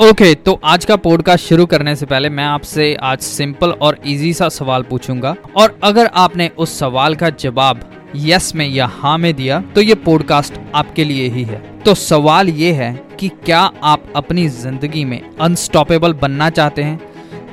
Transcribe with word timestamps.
Okay 0.00 0.32
okay, 0.32 0.44
तो 0.44 0.60
आज 0.64 0.84
का 0.84 0.96
पॉडकास्ट 0.96 1.46
शुरू 1.46 1.66
करने 1.66 1.96
से 1.96 2.06
पहले 2.06 2.28
मैं 2.28 2.44
आपसे 2.44 2.94
आज 2.94 3.18
सिंपल 3.18 3.70
और 3.70 3.98
इजी 4.06 4.32
सा 4.34 4.48
सवाल 4.48 4.82
पूछूँगा। 4.82 5.34
और 5.56 5.78
अगर 5.84 6.06
आपने 6.06 6.50
उस 6.58 6.78
सवाल 6.78 7.14
का 7.14 7.30
जवाब 7.30 7.80
यस 8.16 8.54
में 8.54 8.66
या 8.68 8.86
हाँ 8.86 9.18
में 9.18 9.34
दिया 9.34 9.60
तो 9.74 9.80
ये 9.80 9.94
पॉडकास्ट 9.94 10.54
आपके 10.74 11.04
लिए 11.04 11.28
ही 11.28 11.42
है। 11.42 11.58
तो 11.80 11.94
सवाल 11.94 12.48
ये 12.48 12.72
है 12.72 13.06
कि 13.20 13.28
क्या 13.28 13.70
आप 13.82 14.12
अपनी 14.16 14.48
ज़िंदगी 14.48 15.04
में 15.04 15.20
अनस्टॉपेबल 15.40 16.12
बनना 16.12 16.50
चाहते 16.50 16.82
हैं? 16.82 17.09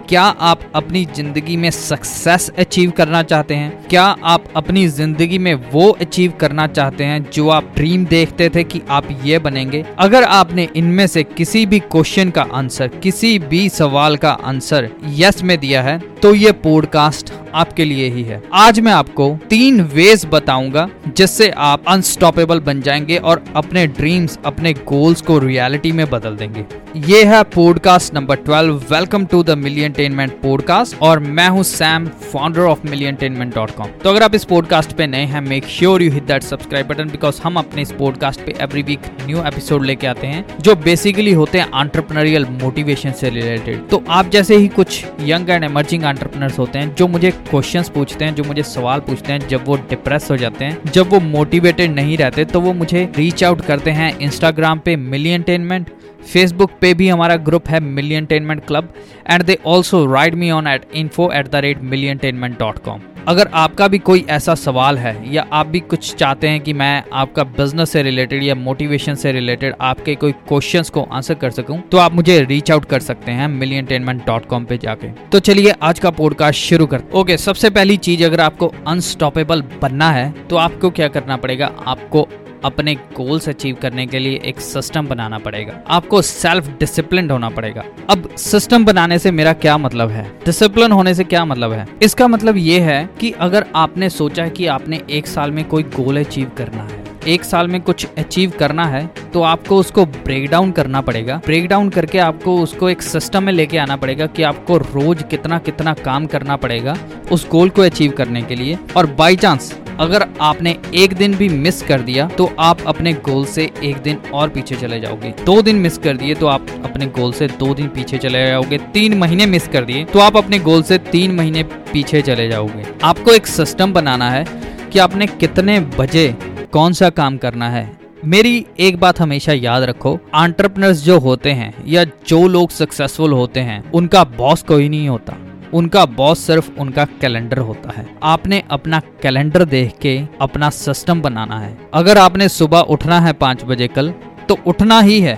क्या 0.09 0.21
आप 0.21 0.59
अपनी 0.75 1.05
ज़िंदगी 1.05 1.57
में 1.57 1.71
सक्सेस 1.71 2.51
अचीव 2.59 2.91
करना 2.91 3.23
चाहते 3.23 3.55
हैं? 3.55 3.87
क्या 3.89 4.03
आप 4.03 4.43
अपनी 4.55 4.87
ज़िंदगी 4.87 5.37
में 5.37 5.53
वो 5.53 5.89
अचीव 5.89 6.33
करना 6.39 6.67
चाहते 6.67 7.03
हैं 7.03 7.29
जो 7.33 7.49
आप 7.49 7.71
ड्रीम 7.75 8.05
देखते 8.05 8.49
थे 8.49 8.63
कि 8.63 8.81
आप 8.89 9.07
ये 9.23 9.39
बनेंगे? 9.39 9.85
अगर 9.99 10.23
आपने 10.23 10.67
इनमें 10.75 11.07
से 11.07 11.23
किसी 11.23 11.65
भी 11.65 11.79
क्वेश्चन 11.79 12.29
का 12.29 12.47
आंसर 12.53 12.87
किसी 12.87 13.39
भी 13.39 13.69
सवाल 13.69 14.17
का 14.17 14.31
आंसर 14.31 14.89
यस 15.05 15.43
में 15.43 15.57
दिया 15.57 15.81
है 15.81 15.99
तो 15.99 16.35
ये 16.35 16.51
पॉडकास्ट 16.51 17.33
आपके 17.55 17.85
लिए 17.85 18.09
ही 18.09 18.23
है। 18.23 18.41
आज 18.53 18.79
मैं 18.79 18.91
आपको 18.91 19.37
तीन 19.49 19.81
वेज 19.93 20.25
बताऊँगा 20.25 20.89
जिससे 21.17 21.49
आप 21.49 21.83
अनस्टॉपेबल 21.87 22.59
बन 22.59 22.81
जाएँगे 22.81 23.17
और 23.17 23.43
अपने 23.55 23.85
ड्रीम्स 23.87 24.39
अपने 24.45 24.73
गोल्स 24.73 25.21
को 25.21 25.39
रियलिटी 25.39 25.91
में 25.91 26.09
बदल 26.09 26.35
देंगे। 26.35 26.65
ये 27.07 27.23
है 27.23 27.43
podcast 27.43 28.13
number 28.13 28.35
twelve 28.35 28.75
welcome 28.91 29.25
to 29.25 29.43
the 29.43 29.51
million 29.57 30.27
podcast 30.43 31.01
और 31.01 31.19
मैं 31.19 31.47
हूँ 31.49 31.63
Sam 31.63 32.07
founder 32.07 32.61
of 32.61 32.87
million 32.87 33.51
com 33.57 33.87
तो 34.03 34.09
अगर 34.09 34.23
आप 34.23 34.35
इस 34.35 34.43
पॉडकास्ट 34.43 34.93
पे 34.93 35.07
नए 35.07 35.25
हैं 35.25 35.41
make 35.41 35.67
sure 35.67 36.01
you 36.01 36.11
hit 36.11 36.23
that 36.23 36.43
subscribe 36.43 36.87
button 36.87 37.09
because 37.09 37.41
हम 37.43 37.57
अपने 37.57 37.81
इस 37.81 37.91
पॉडकास्ट 37.91 38.41
पे 38.41 38.55
एवरी 38.61 38.81
वीक 38.81 38.99
न्यू 39.25 39.43
एपिसोड 39.45 39.85
लेके 39.85 40.07
आते 40.07 40.27
हैं, 40.27 40.45
जो 40.61 40.75
बेसिकली 40.75 41.33
होते 41.33 41.59
हैं 41.59 41.69
आंट्रप्रनरियल 41.73 42.45
मोटिवेशन 42.45 43.11
से 43.11 43.29
रिलेटेड 43.29 43.87
तो 43.87 44.03
आप 44.09 44.29
जैसे 44.29 44.55
ही 44.55 44.67
कुछ 44.67 45.05
यंग 45.21 45.49
एंड 45.49 45.63
एमर्जिंग 45.63 46.03
आंट्रप्रनर्स 46.03 46.59
होते 46.59 46.79
हैं, 46.79 46.95
जो 46.95 47.07
मुझे 47.07 47.31
क्वेश्चंस 47.49 47.89
पूछते 47.89 48.25
हैं, 48.25 48.35
जो 48.35 48.43
मुझे 48.43 48.63
सवाल 48.63 48.99
पूछते 48.99 49.33
हैं, 49.33 49.47
जब 49.47 49.65
वो 49.65 49.75
डिप्रेस 49.89 50.27
हो 50.31 50.37
जाते 50.37 50.65
हैं, 50.65 50.91
जब 50.93 51.09
वो 51.09 51.19
मोटिवेटेड 51.19 51.91
नहीं 51.91 52.17
रहते 52.17 52.45
तो 52.45 52.61
वो 52.61 52.73
मुझे 52.73 53.03
रीच 53.17 53.43
आउट 53.43 53.61
करते 53.61 53.91
हैं 53.91 54.17
इंस्टाग्राम 54.19 54.79
पे 54.79 54.95
मिली 54.95 55.29
एंटेनमेंट 55.29 55.89
फेसबुक 56.33 56.71
पे 56.81 56.93
भी 56.93 57.07
हमारा 57.09 57.35
ग्रुप 57.49 57.67
है 57.69 57.79
Milli 57.79 58.15
entertainment 58.15 58.65
club 58.67 58.93
and 59.29 59.43
they 59.43 59.57
also 59.65 60.05
write 60.13 60.35
me 60.35 60.51
on 60.51 60.67
at 60.67 60.85
info 60.95 61.31
at 61.33 61.47
the 61.47 61.55
rate 61.65 61.81
Milli 61.83 62.07
entertainment 62.07 62.59
dot 62.59 62.79
com 62.79 63.01
अगर 63.27 63.49
आपका 63.53 63.87
भी 63.87 63.97
कोई 63.99 64.25
ऐसा 64.29 64.53
सवाल 64.55 64.97
है, 64.97 65.33
या 65.33 65.45
आप 65.53 65.67
भी 65.67 65.79
कुछ 65.79 66.13
चाहते 66.15 66.47
हैं 66.47 66.59
कि 66.59 66.73
मैं 66.73 67.03
आपका 67.13 67.43
बिज़नेस 67.43 67.89
से 67.89 68.03
रिलेटेड 68.03 68.43
या 68.43 68.55
मोटिवेशन 68.55 69.15
से 69.15 69.31
रिलेटेड 69.31 69.75
आपके 69.81 70.15
कोई 70.15 70.31
क्वेश्चन 70.47 70.83
को 70.93 71.03
आंसर 71.03 71.33
कर 71.33 71.51
सकूँ 71.51 71.79
तो 71.81 71.97
आप 71.97 72.13
मुझे 72.13 72.39
रीच 72.41 72.71
आउट 72.71 72.85
कर 72.85 72.99
सकते 72.99 73.31
हैं 73.31 73.47
मिलियन 73.47 73.85
टेनमेंट 73.85 74.25
डॉट 74.25 74.45
कॉम 74.45 74.65
पे 74.65 74.77
जाके। 74.77 75.07
तो 75.29 75.39
चलिए 75.39 75.73
आज 75.81 75.99
का 75.99 76.09
पॉडकास्ट 76.11 76.59
शुरू 76.59 76.85
कर, 76.85 77.03
ओके, 77.13 77.37
सबसे 77.37 77.69
पहली 77.69 77.97
चीज़ 77.99 78.23
अगर 78.23 78.41
आपको 78.41 78.73
अनस्टॉपेबल 78.87 79.63
बनना 79.81 80.11
है 80.11 80.33
तो 80.49 80.55
आपको 80.57 80.89
क्या 80.89 81.07
करना 81.07 81.37
पड़ेगा? 81.37 81.71
आपको 81.87 82.27
अपने 82.65 82.93
गोल्स 83.15 83.47
अचीव 83.49 83.75
करने 83.81 84.05
के 84.07 84.19
लिए 84.19 84.39
एक 84.45 84.59
सिस्टम 84.61 85.07
बनाना 85.07 85.37
पड़ेगा। 85.37 85.79
आपको 85.89 86.21
सेल्फ 86.21 86.67
डिसिप्लिन 86.79 87.29
होना 87.31 87.49
पड़ेगा। 87.49 87.83
अब 88.09 88.29
सिस्टम 88.37 88.85
बनाने 88.85 89.19
से 89.19 89.31
मेरा 89.31 89.53
क्या 89.55 89.77
मतलब 89.77 90.09
है? 90.09 90.25
डिसिप्लिन 90.45 90.91
होने 90.91 91.13
से 91.13 91.23
क्या 91.23 91.45
मतलब 91.45 91.71
है? 91.71 91.87
इसका 92.03 92.27
मतलब 92.27 92.57
ये 92.57 92.79
है 92.81 93.09
कि 93.19 93.31
अगर 93.31 93.65
आपने 93.75 94.09
सोचा 94.11 94.47
कि 94.49 94.65
आपने 94.67 95.01
एक 95.09 95.27
साल 95.27 95.51
में 95.51 95.63
कोई 95.65 95.83
गोल 95.95 96.19
अचीव 96.19 96.51
करना 96.57 96.83
है, 96.83 97.05
एक 97.27 97.43
साल 97.43 97.67
में 97.67 97.79
कुछ 97.81 98.05
अचीव 98.17 98.51
करना 98.59 98.85
है 98.85 99.05
तो 99.33 99.41
आपको 99.43 99.77
उसको 99.77 100.05
ब्रेक 100.05 100.49
डाउन 100.49 100.71
करना 100.71 101.01
पड़ेगा। 101.01 101.41
ब्रेक 101.45 101.67
डाउन 101.67 101.89
करके 101.89 102.19
आपको 102.19 102.57
उसको 102.57 102.89
एक 102.89 103.01
सिस्टम 103.01 103.43
में 103.43 103.51
लेके 103.53 103.77
आना 103.77 103.95
पड़ेगा 103.95 104.25
कि 104.27 104.43
आपको 104.43 104.77
रोज 104.77 105.23
कितना 105.29 105.57
कितना 105.59 105.93
काम 105.95 106.25
करना 106.25 106.55
पड़ेगा 106.55 106.97
उस 107.31 107.47
गोल 107.49 107.69
को 107.69 107.81
अचीव 107.81 108.11
करने 108.11 108.41
के 108.41 108.55
लिए। 108.55 108.77
और 108.97 109.05
बाई 109.13 109.35
चांस 109.35 109.73
अगर 109.99 110.25
आपने 110.41 110.75
एक 110.95 111.13
दिन 111.13 111.35
भी 111.35 111.47
मिस 111.49 111.81
कर 111.81 112.01
दिया 112.01 112.27
तो 112.29 112.49
आप 112.59 112.81
अपने 112.87 113.13
गोल 113.25 113.45
से 113.45 113.63
एक 113.83 113.97
दिन 113.97 114.17
और 114.33 114.49
पीछे 114.49 114.75
चले 114.75 114.99
जाओगे। 114.99 115.33
दो 115.45 115.61
दिन 115.61 115.75
मिस 115.75 115.97
कर 115.97 116.17
दिए 116.17 116.35
तो 116.35 116.47
आप 116.47 116.67
अपने 116.85 117.05
गोल 117.07 117.31
से 117.33 117.47
दो 117.49 117.73
दिन 117.73 117.87
पीछे 117.87 118.17
चले 118.17 118.45
जाओगे। 118.47 118.77
तीन 118.93 119.17
महीने 119.17 119.45
मिस 119.45 119.67
कर 119.67 119.85
दिए 119.85 120.03
तो 120.05 120.19
आप 120.19 120.37
अपने 120.37 120.59
गोल 120.59 120.83
से 120.83 120.97
तीन 121.07 121.35
महीने 121.35 121.63
पीछे 121.63 122.21
चले 122.21 122.47
जाओगे। 122.49 122.85
आपको 123.03 123.31
एक 123.31 123.47
सिस्टम 123.47 123.93
बनाना 123.93 124.29
है 124.31 124.45
कि 124.93 124.99
आपने 124.99 125.27
कितने 125.27 125.79
बजे 125.99 126.27
कौन 126.73 126.93
सा 126.93 127.09
काम 127.11 127.37
करना 127.37 127.69
है। 127.69 127.89
मेरी 128.25 128.65
एक 128.79 128.97
बात 128.99 129.19
हमेशा 129.19 129.53
याद 129.53 129.83
रखो 129.83 130.17
आंट्रप्रनर्स 130.35 131.03
जो 131.03 131.19
होते 131.19 131.51
हैं 131.51 131.73
या 131.87 132.03
जो 132.03 132.47
लोग 132.47 132.69
सक्सेसफुल 132.69 133.33
होते 133.33 133.59
हैं, 133.59 133.83
उनका 133.91 134.23
बॉस 134.37 134.63
कोई 134.63 134.89
नहीं 134.89 135.09
होता। 135.09 135.37
उनका 135.73 136.05
बॉस 136.05 136.45
सिर्फ़ 136.47 136.69
उनका 136.79 137.05
कैलेंडर 137.21 137.57
होता 137.57 137.91
है। 137.91 138.05
आपने 138.23 138.63
अपना 138.71 138.99
कैलेंडर 139.21 139.65
देख 139.65 139.93
के 140.01 140.19
अपना 140.41 140.69
सिस्टम 140.69 141.21
बनाना 141.21 141.59
है। 141.59 141.77
अगर 141.93 142.17
आपने 142.17 142.49
सुबह 142.49 142.79
उठना 142.79 143.19
है 143.19 143.33
पाँच 143.33 143.63
बजे 143.63 143.87
कल 143.87 144.13
तो 144.49 144.57
उठना 144.67 144.99
ही 145.01 145.19
है। 145.21 145.37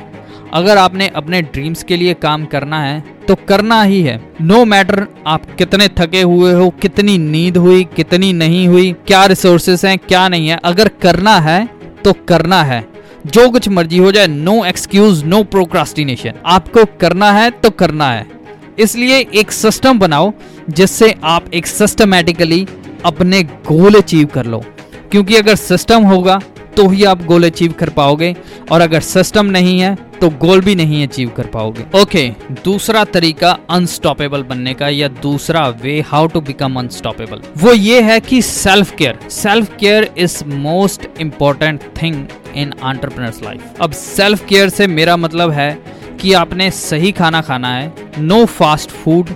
अगर 0.54 0.78
आपने 0.78 1.08
अपने 1.08 1.42
ड्रीम्स 1.42 1.84
के 1.84 1.98
लिए 1.98 2.14
काम 2.14 2.46
करना 2.46 2.82
है 2.82 3.00
तो 3.28 3.36
करना 3.48 3.82
ही 3.84 4.02
है। 4.02 4.20
नो 4.42 4.56
no 4.56 4.66
मैटर 4.66 5.06
आप 5.28 5.46
कितने 5.56 5.88
थके 5.88 6.22
हुए 6.22 6.54
हो, 6.54 6.70
कितनी 6.70 7.18
नींद 7.18 7.58
हुई, 7.58 7.84
कितनी 7.84 8.32
नहीं 8.34 8.68
हुई, 8.68 8.92
क्या 9.08 9.26
रिसोर्सेस 9.26 9.86
हैं, 9.86 9.98
क्या 9.98 10.28
नहीं 10.30 10.48
है, 10.48 10.60
अगर 10.64 10.88
करना 10.88 11.40
है 11.40 11.70
तो 12.04 12.14
करना 12.28 12.64
है। 12.64 12.88
जो 13.26 13.50
कुछ 13.50 13.68
मर्ज़ी 13.70 13.98
हो 13.98 14.12
जाए 14.12 14.28
नो 14.28 14.64
एक्सक्यूज 14.66 15.24
नो 15.24 15.44
प्रोक्रास्टिनेशन 15.44 16.34
आपको 16.46 16.86
करना 17.00 17.32
है 17.32 17.50
तो 17.52 17.70
करना 17.70 18.10
है। 18.12 18.39
इसलिए 18.80 19.20
एक 19.34 19.52
सिस्टम 19.52 20.00
बनाओ 20.00 20.32
जिससे 20.70 21.14
आप 21.26 21.54
एक 21.54 21.68
सिस्टमेटिकली 21.68 22.66
अपने 23.06 23.44
गोल 23.44 23.96
अचीव 23.96 24.28
कर 24.28 24.46
लो। 24.46 24.64
क्योंकि 25.12 25.36
अगर 25.36 25.56
सिस्टम 25.56 26.04
होगा 26.04 26.40
तो 26.78 26.88
ही 26.88 27.04
आप 27.04 27.24
गोल 27.26 27.46
अचीव 27.46 27.72
कर 27.72 27.90
पाओगे 27.90 28.36
और 28.72 28.82
अगर 28.82 29.00
सिस्टम 29.02 29.46
नहीं 29.46 29.80
है 29.80 29.96
तो 30.22 30.30
गोल 30.40 30.62
भी 30.62 30.76
नहीं 30.76 31.08
अचीव 31.08 31.30
कर 31.38 31.46
पाओगे। 31.46 31.84
ओके 32.02 32.30
okay, 32.30 32.64
दूसरा 32.64 33.04
तरीका 33.06 33.52
अनस्टॉपेबल 33.70 34.44
बनने 34.44 34.74
का 34.74 34.90
या 34.90 35.08
दूसरा 35.22 35.68
way 35.84 36.00
how 36.08 36.28
to 36.28 36.42
become 36.42 36.80
unstoppable 36.80 37.42
वो 37.58 37.74
ये 37.74 38.02
है 38.02 38.20
कि 38.20 38.42
self 38.42 38.96
care 38.96 39.20
self 39.32 39.76
care 39.80 40.10
is 40.18 40.44
most 40.48 41.08
important 41.22 41.84
thing 42.02 42.26
in 42.56 42.74
entrepreneurs 42.84 43.42
life 43.44 43.82
अब 43.82 43.92
सेल्फ 43.94 44.46
केयर 44.48 44.70
से 44.70 44.88
मेरा 44.90 45.18
मतलब 45.18 45.52
है 45.52 45.72
कि 46.22 46.34
आपने 46.34 46.70
सही 46.72 47.12
खाना 47.12 47.42
खाना 47.42 47.74
है 47.76 48.22
no 48.22 48.44
fast 48.46 48.92
food 48.94 49.30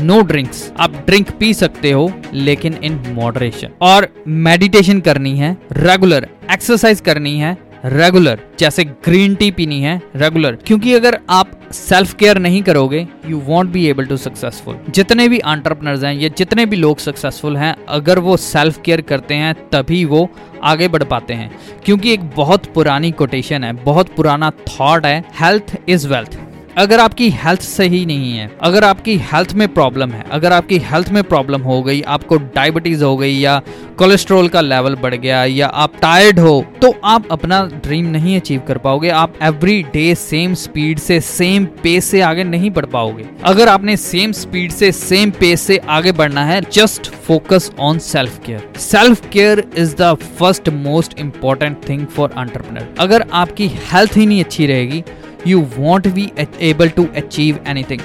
no 0.00 0.20
drinks 0.22 0.70
आप 0.80 0.92
ड्रिंक 1.06 1.30
पी 1.38 1.52
सकते 1.54 1.90
हो, 1.92 2.10
लेकिन 2.34 2.74
इन 2.84 2.94
मॉडरेशन 3.14 3.70
और 3.82 4.08
मेडिटेशन 4.46 5.00
करनी 5.00 5.36
है 5.38 5.56
रेगुलर 5.72 6.28
एक्सरसाइज 6.52 7.00
करनी 7.00 7.36
है 7.38 7.56
रेगुलर 7.84 8.40
जैसे 8.58 8.84
ग्रीन 8.84 9.34
टी 9.34 9.50
पीनी 9.50 9.80
है 9.80 10.00
रेगुलर 10.16 10.56
क्योंकि 10.66 10.94
अगर 10.94 11.18
आप 11.30 11.50
सेल्फ 11.72 12.14
केयर 12.14 12.38
नहीं 12.38 12.62
करोगे 12.62 13.06
you 13.28 13.38
won't 13.38 13.70
be 13.70 13.86
able 13.86 14.06
to 14.06 14.16
successful 14.16 14.78
जितने 14.90 15.28
भी 15.28 15.38
आंट्रप्रनर्स 15.38 16.04
हैं 16.04 16.14
या 16.14 16.28
जितने 16.28 16.66
भी 16.66 16.76
लोग 16.76 16.98
सक्सेसफुल 16.98 17.56
हैं, 17.56 17.74
अगर 17.88 18.18
वो 18.18 18.36
सेल्फ 18.36 18.80
केयर 18.82 19.00
करते 19.00 19.34
हैं, 19.34 19.54
तभी 19.70 20.04
वो 20.04 20.28
आगे 20.62 20.88
बढ़ 20.88 21.02
पाते 21.02 21.34
हैं. 21.34 21.50
क्योंकि 21.84 22.12
एक 22.12 22.30
बहुत 22.36 22.66
पुरानी 22.66 23.10
कोटेशन 23.10 23.64
है, 23.64 23.72
बहुत 23.72 24.14
पुराना 24.16 24.50
थॉट 24.50 25.06
है 25.06 25.24
हेल्थ 25.40 25.76
इज़ 25.88 26.08
वेल्थ 26.08 26.39
अगर 26.80 27.00
आपकी 27.00 27.28
हेल्थ 27.32 27.60
सही 27.60 28.04
नहीं 28.06 28.32
है, 28.32 28.50
अगर 28.62 28.84
आपकी 28.84 29.16
हेल्थ 29.24 29.52
में 29.52 29.66
प्रॉब्लम 29.68 30.10
है, 30.10 30.24
अगर 30.32 30.52
आपकी 30.52 30.78
हेल्थ 30.84 31.08
में 31.12 31.22
प्रॉब्लम 31.24 31.62
हो 31.62 31.82
गई, 31.82 32.00
आपको 32.08 32.36
डायबिटीज़ 32.54 33.04
हो 33.04 33.16
गई 33.16 33.32
या 33.32 33.60
कोलेस्ट्रॉल 33.98 34.48
का 34.48 34.60
लेवल 34.60 34.94
बढ़ 34.94 35.14
गया 35.14 35.44
या 35.44 35.66
आप 35.82 35.96
टायर्ड 36.02 36.38
हो 36.38 36.64
तो 36.82 36.94
आप 37.04 37.26
अपना 37.32 37.62
ड्रीम 37.84 38.06
नहीं 38.06 38.36
अचीव 38.36 38.62
कर 38.68 38.78
पाओगे। 38.78 39.08
आप 39.10 39.34
एवरी 39.42 39.82
डे 39.92 40.14
सेम 40.14 40.54
स्पीड 40.54 40.98
से 40.98 41.20
सेम 41.20 41.64
पेस 41.82 42.04
से 42.04 42.20
आगे 42.20 42.44
नहीं 42.44 42.70
बढ़ 42.70 42.86
पाओगे। 42.86 43.28
अगर 43.44 43.68
आपने 43.68 43.96
सेम 43.98 44.32
स्पीड 44.32 44.72
से 44.72 44.92
सेम 44.94 45.30
पेस 45.30 45.60
से 45.62 45.78
आगे 45.90 46.12
बढ़ना 46.14 46.44
है 46.44 46.60
just 46.72 47.10
focus 47.26 47.70
on 47.80 47.98
self 48.00 48.40
care 48.46 48.68
self 48.80 49.30
care 49.32 49.64
is 49.76 49.94
the 49.96 50.14
first 50.38 50.68
most 50.80 51.18
important 51.20 51.88
thing 51.88 52.06
for 52.06 52.34
entrepreneur 52.36 52.94
अगर 52.98 53.26
आपकी 53.34 53.68
हेल्थ 53.92 54.16
ही 54.16 54.26
नहीं 54.26 54.44
अच्छी 54.44 54.66
रहेगी 54.66 55.04
you 55.46 55.60
won't 55.78 56.06
be 56.14 56.32
able 56.70 56.90
to 56.90 57.06
achieve 57.22 57.60
anything. 57.66 58.02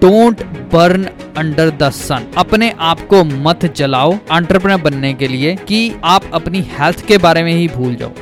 Don't 0.00 0.42
burn 0.72 1.04
under 1.36 1.70
the 1.78 1.88
sun 1.90 2.26
अपने 2.38 2.70
आप 2.80 3.00
को 3.08 3.22
मत 3.24 3.64
जलाओ 3.76 4.12
एंटरप्रेन्योर 4.12 4.82
बनने 4.82 5.12
के 5.14 5.28
लिए 5.28 5.54
कि 5.68 5.80
आप 6.04 6.30
अपनी 6.34 6.60
हेल्थ 6.72 7.04
के 7.06 7.18
बारे 7.18 7.42
में 7.42 7.52
ही 7.52 7.66
भूल 7.68 7.94
जाओ। 7.94 8.12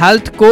हेल्थ 0.00 0.28
को 0.42 0.50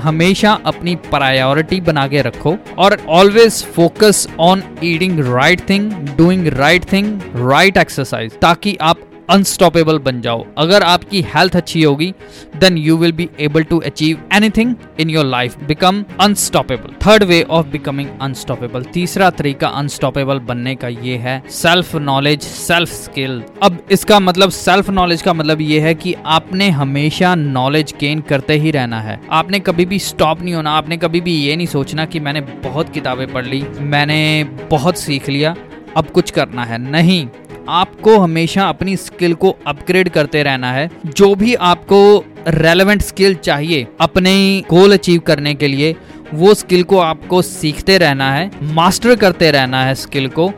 हमेशा 0.00 0.52
अपनी 0.66 0.94
प्रायोरिटी 1.10 1.80
बना 1.80 2.06
के 2.08 2.22
रखो 2.22 2.56
और 2.78 2.96
always 3.18 3.62
focus 3.74 4.26
on 4.40 4.62
eating 4.84 5.20
right 5.34 5.68
thing 5.68 5.92
doing 6.18 6.46
right 6.56 6.92
thing 6.92 7.20
right 7.50 7.76
exercise 7.76 8.38
ताकि 8.42 8.76
आप 8.80 9.09
अनस्टॉपेबल 9.30 9.98
बन 9.98 10.20
जाओ। 10.20 10.44
अगर 10.58 10.82
आपकी 10.82 11.20
हेल्थ 11.34 11.56
अच्छी 11.56 11.82
होगी 11.82 12.12
then 12.56 12.78
you 12.78 12.96
will 12.96 13.12
be 13.12 13.28
able 13.40 13.62
to 13.62 13.78
achieve 13.80 14.22
anything 14.34 14.74
in 15.00 15.10
your 15.10 15.24
life 15.26 15.56
become 15.64 16.04
unstoppable 16.20 16.94
third 17.06 17.22
way 17.24 17.42
of 17.50 17.66
becoming 17.68 18.08
unstoppable 18.20 18.84
तीसरा 18.94 19.30
तरीका 19.32 19.68
अनस्टॉपेबल 19.80 20.38
बनने 20.48 20.74
का 20.74 20.88
ये 20.88 21.16
है 21.18 21.42
सेल्फ 21.52 21.94
नॉलेज 21.96 22.42
सेल्फ 22.42 22.92
स्किल 22.92 23.42
अब 23.62 23.78
इसका 23.90 24.20
मतलब 24.20 24.50
सेल्फ 24.52 24.90
नॉलेज 24.90 25.22
का 25.22 25.32
मतलब 25.32 25.60
ये 25.60 25.80
है 25.80 25.94
कि 25.94 26.14
आपने 26.28 26.68
हमेशा 26.72 27.34
नॉलेज 27.34 27.94
गेन 28.00 28.20
करते 28.20 28.54
ही 28.54 28.70
रहना 28.70 29.00
है। 29.00 29.18
आपने 29.30 29.58
कभी 29.60 29.84
भी 29.86 29.98
स्टॉप 30.00 30.42
नहीं 30.42 30.54
होना, 30.54 30.70
आपने 30.70 30.96
कभी 30.96 31.20
भी 31.20 31.34
ये 31.36 31.56
नहीं 31.56 31.66
सोचना 31.68 32.04
कि 32.06 32.20
मैंने 32.20 32.40
बहुत 32.40 32.92
किताबें 32.92 33.26
पढ़ 33.32 33.46
ली, 33.46 33.62
मैंने 33.80 34.44
बहुत 34.70 34.98
सीख 34.98 35.28
लिया, 35.28 35.54
अब 35.96 36.10
कुछ 36.10 36.30
करना 36.30 36.64
है। 36.64 36.78
नहीं। 36.80 37.26
आपको 37.70 38.16
हमेशा 38.18 38.68
अपनी 38.68 38.96
स्किल 38.96 39.34
को 39.34 39.54
अपग्रेड 39.66 40.08
करते 40.08 40.42
रहना 40.42 40.72
है। 40.72 40.88
जो 41.06 41.34
भी 41.34 41.54
आपको 41.54 42.00
रेलेवेंट 42.48 43.02
स्किल 43.02 43.34
चाहिए 43.36 43.86
अपने 44.00 44.32
गोल 44.70 44.92
अचीव 44.92 45.20
करने 45.20 45.54
के 45.54 45.68
लिए, 45.68 45.94
वो 46.34 46.54
स्किल 46.54 46.82
को 46.82 46.98
आपको 46.98 47.42
सीखते 47.42 47.98
रहना 47.98 48.32
है 48.32 48.50
मास्टर 48.74 49.14
करते 49.16 49.50
रहना 49.50 49.84
है 49.84 49.94
स्किल 49.96 50.28
को 50.28 50.50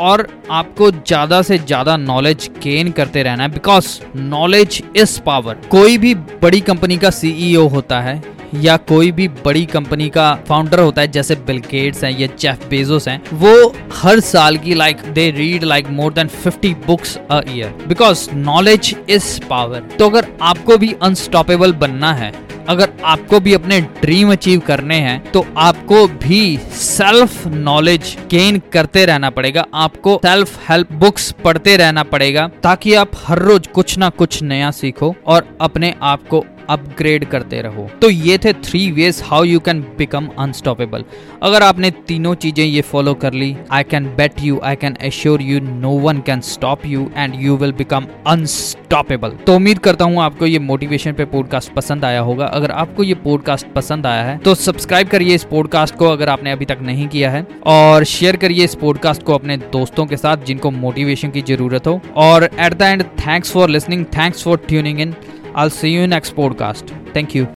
और 0.00 0.26
आपको 0.50 0.90
ज़्यादा 0.90 1.40
से 1.42 1.58
ज़्यादा 1.58 1.96
नॉलेज 1.96 2.50
गेन 2.62 2.90
करते 2.90 3.22
रहना 3.22 3.42
है 3.42 3.48
बिकॉज़ 3.48 3.88
नॉलेज 4.16 4.82
इज़ 4.96 5.20
पावर 5.20 5.60
कोई 5.70 5.98
भी 5.98 6.14
बड़ी 6.14 6.60
कंपनी 6.62 6.96
का 6.98 7.10
सीईओ 7.12 7.66
e 7.68 7.72
होता 7.72 8.00
है 8.00 8.22
या 8.54 8.76
कोई 8.88 9.10
भी 9.12 9.28
बड़ी 9.44 9.64
कंपनी 9.66 10.08
का 10.08 10.34
फाउंडर 10.48 10.80
होता 10.80 11.02
है, 11.02 11.08
जैसे 11.08 11.34
बिल 11.36 11.58
गेट्स 11.70 12.04
हैं 12.04 12.18
या 12.18 12.26
जेफ 12.38 12.66
बेजोस 12.70 13.08
हैं, 13.08 13.22
वो 13.32 13.74
हर 13.94 14.20
साल 14.22 14.56
की 14.56 14.74
like 14.74 15.02
they 15.14 15.30
read 15.30 15.64
like 15.64 15.88
more 15.90 16.12
than 16.12 16.28
50 16.38 16.74
books 16.86 17.16
a 17.30 17.40
year 17.48 17.74
because 17.88 18.28
knowledge 18.34 18.94
is 19.08 19.40
power 19.48 19.88
तो 19.98 20.08
अगर 20.10 20.26
आपको 20.42 20.78
भी 20.78 20.94
अनस्टॉपेबल 21.02 21.72
बनना 21.74 22.12
है, 22.14 22.32
अगर 22.68 22.90
आपको 23.04 23.38
भी 23.40 23.52
अपने 23.54 23.80
ड्रीम 24.00 24.32
अचीव 24.32 24.60
करने 24.60 24.96
हैं 25.00 25.20
तो 25.32 25.44
आपको 25.58 26.06
भी 26.18 26.56
सेल्फ 26.74 27.46
नॉलेज 27.46 28.16
गेन 28.30 28.60
करते 28.72 29.04
रहना 29.06 29.30
पड़ेगा, 29.30 29.64
आपको 29.74 30.18
सेल्फ 30.24 30.58
हेल्प 30.68 30.92
बुक्स 30.94 31.30
पढ़ते 31.44 31.76
रहना 31.76 32.02
पड़ेगा, 32.04 32.46
ताकि 32.62 32.94
आप 32.94 33.10
हर 33.24 33.38
रोज 33.40 33.66
कुछ 33.74 33.96
ना 33.98 34.08
कुछ 34.10 34.42
नया 34.42 34.70
सीखो 34.72 35.14
और 35.26 35.56
अपने 35.60 35.94
आप 36.02 36.28
को 36.28 36.44
अपग्रेड 36.70 37.24
करते 37.24 37.60
रहो। 37.62 37.88
तो 38.02 38.10
ये 38.10 38.38
थे 38.38 38.52
three 38.62 38.90
ways 38.92 39.22
how 39.26 39.44
you 39.44 39.60
can 39.60 39.80
become 39.98 40.28
unstoppable 40.38 41.04
अगर 41.42 41.62
आपने 41.62 41.90
तीनों 42.08 42.34
चीज़ें 42.36 42.64
ये 42.64 42.80
फॉलो 42.82 43.14
कर 43.16 43.32
ली 43.34 43.54
I 43.70 43.82
can 43.84 44.06
bet 44.16 44.40
you 44.40 44.60
I 44.64 44.76
can 44.76 44.96
assure 45.02 45.42
you 45.42 45.60
no 45.60 45.90
one 46.00 46.20
can 46.26 46.40
stop 46.46 46.86
you 46.86 47.10
and 47.16 47.34
you 47.42 47.56
will 47.56 47.72
become 47.74 48.06
unstoppable 48.26 49.36
तो 49.46 49.54
उम्मीद 49.54 49.78
करता 49.78 50.04
हूँ 50.04 50.20
आपको 50.22 50.46
ये 50.46 50.58
मोटिवेशन 50.60 51.12
पे 51.12 51.24
पॉडकास्ट 51.26 51.72
पसंद 51.72 52.04
आया 52.04 52.20
होगा। 52.20 52.46
अगर 52.46 52.70
आपको 52.72 53.04
ये 53.04 53.14
पॉडकास्ट 53.16 53.66
पसंद 53.74 54.06
आया 54.06 54.22
है 54.24 54.36
तो 54.38 54.54
सब्सक्राइब 54.56 55.08
करिए 55.08 55.34
इस 55.34 55.44
पॉडकास्ट 55.50 55.96
को 55.96 56.08
अगर 56.08 56.28
आपने 56.28 56.52
अभी 56.52 56.64
तक 56.64 56.78
नहीं 56.82 57.06
किया 57.08 57.30
है। 57.30 57.46
और 57.66 58.04
शेयर 58.06 58.36
करिए 58.36 58.64
इस 58.64 58.74
पॉडकास्ट 58.74 59.22
को 59.22 59.34
अपने 59.34 59.56
दोस्तों 59.72 60.06
के 60.06 60.16
साथ 60.16 60.44
जिनको 60.46 60.70
मोटिवेशन 60.70 61.30
की 61.30 61.42
ज़रूरत 61.48 61.86
हो। 61.86 62.00
और 62.18 62.44
at 62.44 62.74
the 62.74 62.82
end 62.82 63.02
thanks 63.20 63.52
for 63.52 63.70
listening 63.70 64.04
thanks 64.16 64.44
for 64.44 64.60
tuning 64.68 65.00
in 65.00 65.14
I'll 65.54 65.70
see 65.70 65.90
you 65.90 66.02
in 66.02 66.10
next 66.10 66.34
podcast. 66.34 66.88
Thank 67.12 67.34
you. 67.34 67.48